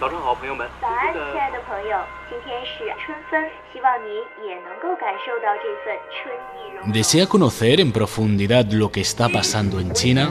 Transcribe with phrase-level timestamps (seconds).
[0.00, 0.68] 早上好，朋友们。
[0.80, 1.98] 早安，亲爱的朋友，
[2.30, 6.92] 今天是春分，希望你也能够感受到这份春意融融。
[6.92, 10.30] ¿Desea conocer en profundidad lo que está pasando en China?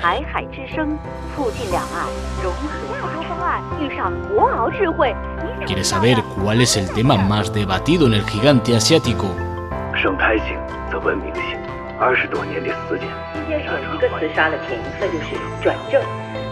[0.00, 0.96] 台海之声，
[1.34, 2.06] 促进两岸
[2.40, 5.12] 融合亚洲方案遇上国鳌智慧。
[5.42, 9.26] 你想 ¿Quieres 知 道 saber 的 cuál es el tema más debatido en el gigante asiático?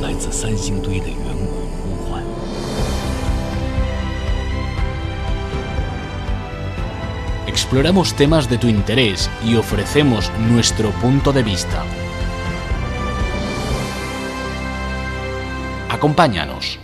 [0.00, 2.24] 来自三星堆的远古呼唤。
[7.46, 11.84] Exploramos temas de tu interés y ofrecemos nuestro punto de vista.
[15.95, 16.77] Acompáñanos.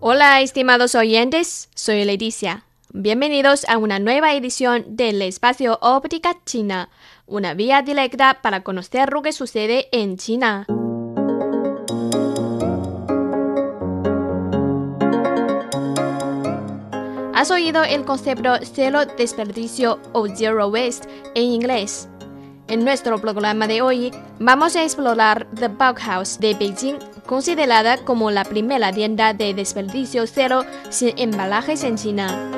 [0.00, 2.66] Hola, estimados oyentes, soy Leticia.
[2.92, 6.90] Bienvenidos a una nueva edición del Espacio Óptica China,
[7.24, 10.66] una vía directa para conocer lo que sucede en China.
[17.32, 22.10] ¿Has oído el concepto cero desperdicio o zero waste en inglés?
[22.68, 28.44] En nuestro programa de hoy vamos a explorar The Bauhaus de Beijing, considerada como la
[28.44, 32.50] primera tienda de desperdicio cero sin embalajes en China.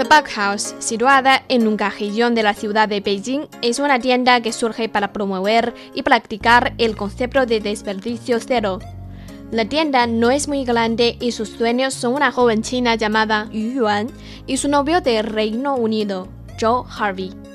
[0.00, 4.50] The Bauhaus, situada en un cajillón de la ciudad de Beijing, es una tienda que
[4.50, 8.78] surge para promover y practicar el concepto de desperdicio cero.
[9.50, 13.72] La tienda no es muy grande y sus dueños son una joven china llamada Yu
[13.72, 14.06] Yuan
[14.46, 17.49] y su novio de Reino Unido, Joe Harvey.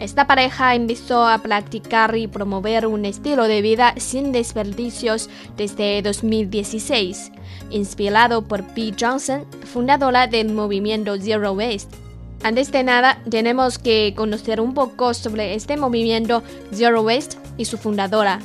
[0.00, 5.28] Esta pareja empezó a practicar y promover un estilo de vida sin desperdicios
[5.58, 7.30] desde 2016,
[7.68, 11.94] inspirado por Bee Johnson, fundadora del movimiento Zero Waste.
[12.42, 17.76] Antes de nada, tenemos que conocer un poco sobre este movimiento Zero Waste y su
[17.76, 18.38] fundadora.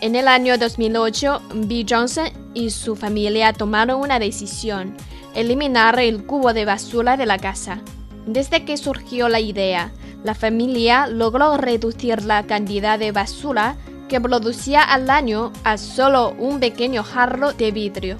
[0.00, 4.96] En el año 2008, Bee Johnson y su familia tomaron una decisión,
[5.36, 7.80] eliminar el cubo de basura de la casa.
[8.26, 9.92] Desde que surgió la idea,
[10.26, 13.76] la familia logró reducir la cantidad de basura
[14.08, 18.16] que producía al año a solo un pequeño jarro de vidrio.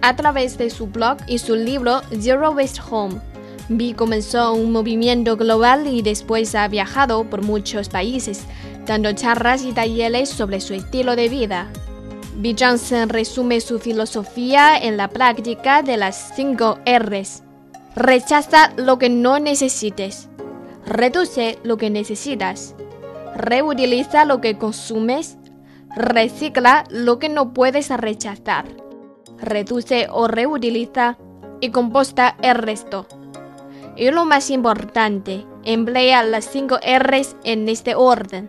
[0.00, 3.20] A través de su blog y su libro Zero Waste Home,
[3.68, 8.44] Bee comenzó un movimiento global y después ha viajado por muchos países,
[8.86, 11.66] dando charlas y talleres sobre su estilo de vida.
[12.36, 17.42] Bee Johnson resume su filosofía en la práctica de las 5 R's.
[17.96, 20.28] Rechaza lo que no necesites.
[20.88, 22.74] Reduce lo que necesitas.
[23.36, 25.36] Reutiliza lo que consumes.
[25.94, 28.64] Recicla lo que no puedes rechazar.
[29.36, 31.18] Reduce o reutiliza
[31.60, 33.06] y composta el resto.
[33.96, 38.48] Y lo más importante, emplea las 5 R's en este orden.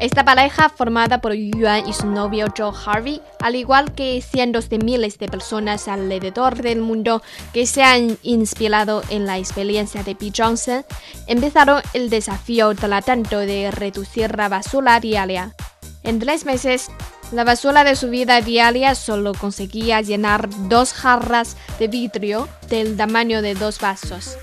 [0.00, 4.78] Esta pareja, formada por Yuan y su novio Joe Harvey, al igual que cientos de
[4.78, 7.22] miles de personas alrededor del mundo
[7.52, 10.32] que se han inspirado en la experiencia de P.
[10.34, 10.86] Johnson,
[11.26, 15.54] empezaron el desafío tratando de reducir la basura diaria.
[16.02, 16.90] En tres meses,
[17.30, 23.42] la basura de su vida diaria solo conseguía llenar dos jarras de vidrio del tamaño
[23.42, 24.38] de dos vasos.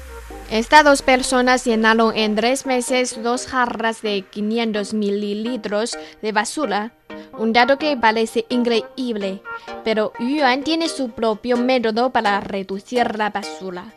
[0.50, 6.94] Estas dos personas llenaron en tres meses dos jarras de 500 mililitros de basura,
[7.38, 9.42] un dato que parece increíble,
[9.84, 13.94] pero Yuan tiene su propio método para reducir la basura.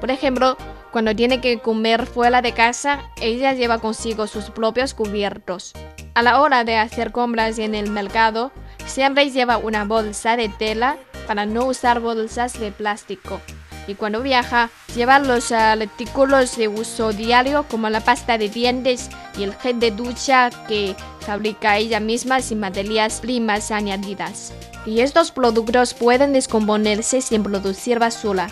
[0.00, 0.56] Por ejemplo,
[0.92, 5.74] cuando tiene que comer fuera de casa, ella lleva consigo sus propios cubiertos.
[6.14, 8.50] A la hora de hacer compras en el mercado,
[8.86, 10.96] siempre lleva una bolsa de tela
[11.26, 13.42] para no usar bolsas de plástico
[13.86, 19.44] y cuando viaja lleva los artículos de uso diario como la pasta de dientes y
[19.44, 24.52] el gel de ducha que fabrica ella misma sin materias primas añadidas.
[24.84, 28.48] Y estos productos pueden descomponerse sin producir basura.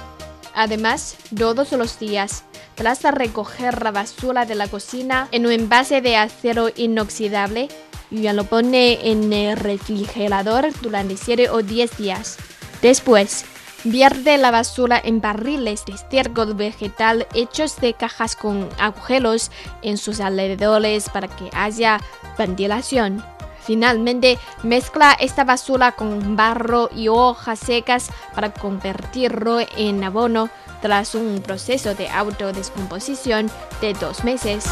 [0.55, 2.45] Además, todos los días,
[2.75, 7.69] tras recoger la basura de la cocina en un envase de acero inoxidable,
[8.11, 12.37] ya lo pone en el refrigerador durante 7 o 10 días.
[12.83, 13.45] Después,
[13.85, 19.51] Vierte la basura en barriles de estiércol vegetal hechos de cajas con agujeros
[19.83, 22.01] en sus alrededores para que haya
[22.39, 23.23] ventilación.
[23.61, 30.49] Finalmente, mezcla esta basura con barro y hojas secas para convertirlo en abono
[30.81, 33.51] tras un proceso de autodescomposición
[33.83, 34.65] de dos meses.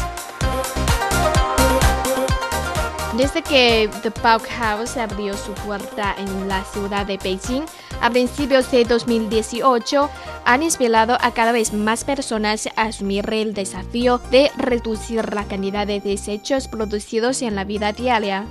[3.15, 4.11] Desde que The
[4.57, 7.65] House abrió su puerta en la ciudad de Beijing
[8.01, 10.09] a principios de 2018,
[10.45, 15.87] han inspirado a cada vez más personas a asumir el desafío de reducir la cantidad
[15.87, 18.45] de desechos producidos en la vida diaria.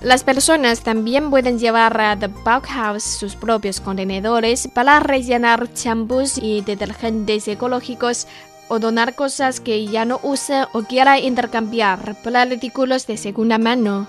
[0.00, 2.30] Las personas también pueden llevar a The
[2.68, 8.28] House sus propios contenedores para rellenar champús y detergentes ecológicos
[8.68, 14.06] o donar cosas que ya no usa o quiera intercambiar por artículos de segunda mano.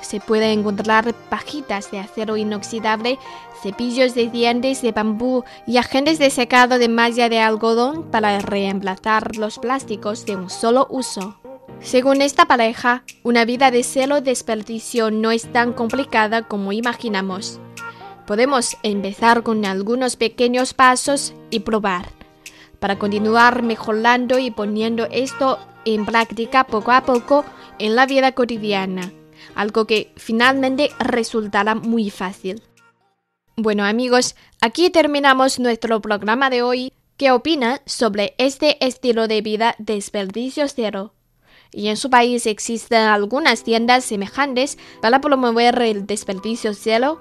[0.00, 3.18] Se pueden encontrar pajitas de acero inoxidable,
[3.62, 9.36] cepillos de dientes de bambú y agentes de secado de malla de algodón para reemplazar
[9.36, 11.36] los plásticos de un solo uso.
[11.80, 17.60] Según esta pareja, una vida de celo desperdicio no es tan complicada como imaginamos.
[18.26, 22.20] Podemos empezar con algunos pequeños pasos y probar
[22.80, 27.44] para continuar mejorando y poniendo esto en práctica poco a poco
[27.78, 29.12] en la vida cotidiana,
[29.54, 32.62] algo que finalmente resultará muy fácil.
[33.56, 36.92] Bueno amigos, aquí terminamos nuestro programa de hoy.
[37.16, 41.12] ¿Qué opina sobre este estilo de vida desperdicio cero?
[41.72, 47.20] Y en su país existen algunas tiendas semejantes para promover el desperdicio cero.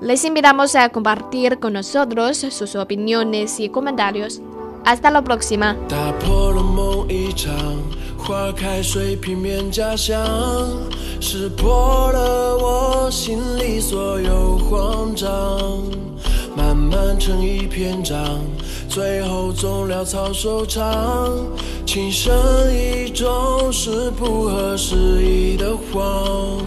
[0.00, 4.42] Les invitamos a compartir con nosotros sus opiniones y comentarios.
[4.84, 5.76] Hasta la próxima.
[5.88, 7.54] 打破了梦一场，
[8.16, 10.18] 花开水平面假象，
[11.20, 15.28] 识破了我心里所有慌张，
[16.56, 18.40] 慢慢成一篇章，
[18.88, 21.30] 最后总潦草收场，
[21.86, 22.34] 情深
[22.74, 26.64] 意重是不合时宜的谎。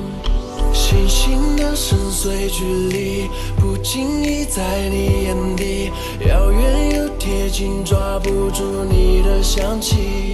[0.74, 3.30] 星星的深邃距离，
[3.60, 5.92] 不经意在你眼底，
[6.28, 10.33] 遥远又贴近，抓不住你的香气。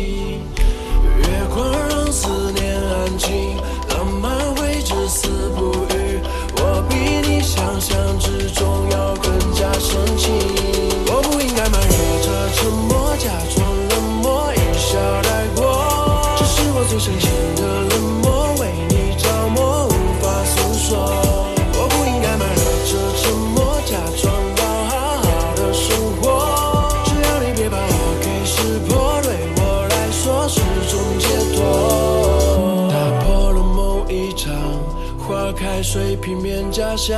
[35.79, 37.17] 在水平面假象，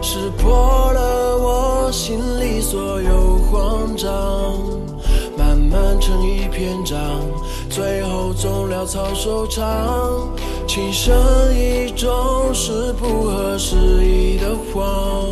[0.00, 4.08] 识破了我心里所有慌张，
[5.36, 6.98] 慢慢成一篇章，
[7.68, 10.34] 最后总潦草收场。
[10.66, 11.14] 情深
[11.54, 12.08] 意重
[12.54, 13.76] 是不合时
[14.06, 15.28] 宜的谎，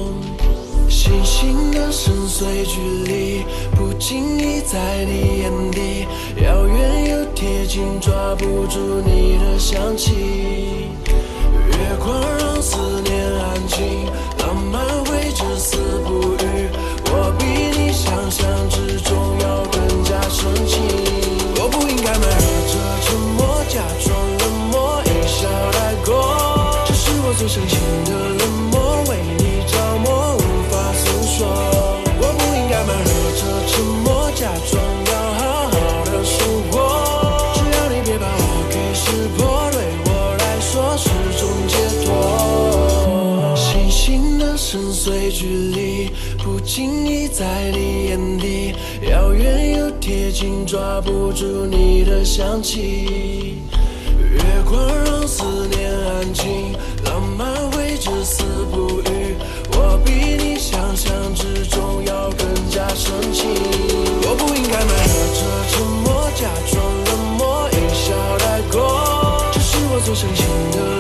[0.87, 3.43] 星星的深邃距离，
[3.75, 6.07] 不经意在你眼底，
[6.45, 10.78] 遥远又贴近，抓不住你的香气。
[11.89, 14.05] 月光让思念安静，
[14.41, 16.69] 浪漫会至死不渝。
[46.69, 48.75] 不经意在你眼底，
[49.11, 53.63] 遥远又贴近，抓不住你的香气。
[54.19, 56.75] 月光让思念安静，
[57.07, 59.35] 浪漫会至死不渝。
[59.73, 63.49] 我比你想象之中要更加深情。
[64.25, 69.51] 我不应该慢热着沉默，假装冷漠，一笑带过。
[69.55, 70.98] 这是我最深情的。